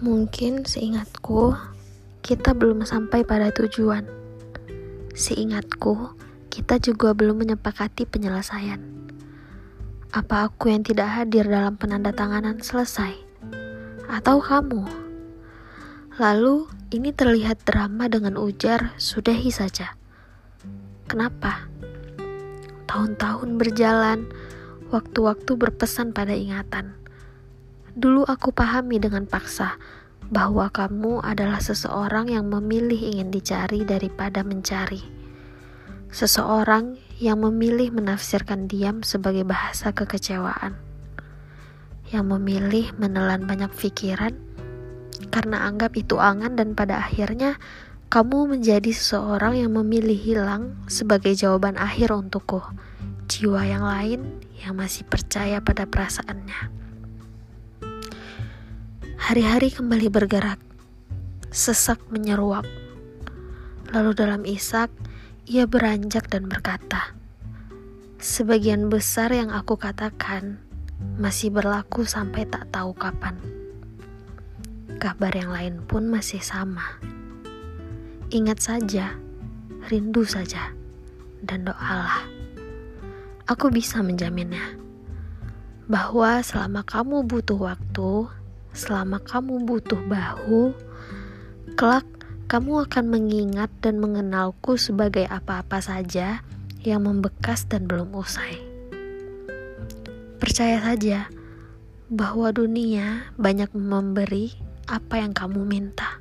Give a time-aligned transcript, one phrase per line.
[0.00, 1.52] Mungkin seingatku,
[2.24, 4.08] kita belum sampai pada tujuan.
[5.12, 6.16] Seingatku,
[6.48, 8.80] kita juga belum menyepakati penyelesaian.
[10.08, 13.12] Apa aku yang tidak hadir dalam penandatanganan selesai?
[14.08, 14.88] Atau kamu?
[16.16, 16.64] Lalu,
[16.96, 20.00] ini terlihat drama dengan ujar, sudahi saja.
[21.12, 21.68] Kenapa?
[22.88, 24.32] Tahun-tahun berjalan,
[24.88, 26.99] waktu-waktu berpesan pada ingatan
[27.98, 29.74] Dulu aku pahami dengan paksa
[30.30, 35.02] bahwa kamu adalah seseorang yang memilih ingin dicari daripada mencari.
[36.10, 40.78] Seseorang yang memilih menafsirkan diam sebagai bahasa kekecewaan.
[42.14, 44.34] Yang memilih menelan banyak pikiran
[45.30, 47.58] karena anggap itu angan dan pada akhirnya
[48.10, 52.58] kamu menjadi seseorang yang memilih hilang sebagai jawaban akhir untukku.
[53.30, 56.89] Jiwa yang lain yang masih percaya pada perasaannya.
[59.30, 60.58] Hari-hari kembali bergerak,
[61.54, 62.66] sesak menyeruak.
[63.94, 64.90] Lalu dalam isak,
[65.46, 67.14] ia beranjak dan berkata,
[68.18, 70.58] Sebagian besar yang aku katakan
[71.22, 73.38] masih berlaku sampai tak tahu kapan.
[74.98, 76.98] Kabar yang lain pun masih sama.
[78.34, 79.14] Ingat saja,
[79.86, 80.74] rindu saja,
[81.46, 82.26] dan doalah.
[83.46, 84.74] Aku bisa menjaminnya
[85.86, 88.39] bahwa selama kamu butuh waktu,
[88.72, 90.74] selama kamu butuh bahu,
[91.74, 92.06] kelak
[92.50, 96.42] kamu akan mengingat dan mengenalku sebagai apa-apa saja
[96.82, 98.58] yang membekas dan belum usai.
[100.40, 101.30] Percaya saja
[102.10, 104.50] bahwa dunia banyak memberi
[104.90, 106.18] apa yang kamu minta.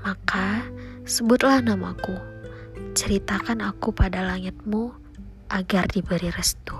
[0.00, 0.64] Maka
[1.04, 2.16] sebutlah namaku,
[2.96, 4.96] ceritakan aku pada langitmu
[5.52, 6.72] agar diberi restu.